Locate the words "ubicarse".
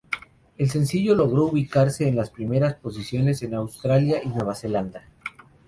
1.45-2.07